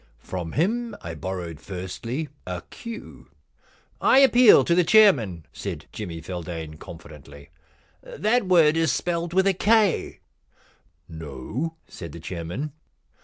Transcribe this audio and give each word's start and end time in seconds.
From 0.23 0.53
him 0.53 0.95
I 1.01 1.13
borrowed, 1.13 1.59
firstly, 1.61 2.29
a 2.47 2.63
queue.' 2.71 3.29
* 3.65 4.01
I 4.01 4.17
appeal 4.17 4.63
to 4.63 4.73
the 4.73 4.83
chairman,' 4.83 5.45
said 5.53 5.85
Jimmy 5.91 6.21
Feldane 6.21 6.79
confidently. 6.79 7.51
* 7.77 8.01
That 8.01 8.47
word 8.47 8.75
is 8.77 8.91
spelled 8.91 9.31
with 9.31 9.45
a 9.45 9.53
K.' 9.53 10.21
* 10.67 10.85
No,' 11.07 11.75
said 11.87 12.13
the 12.13 12.19
chairman. 12.19 12.71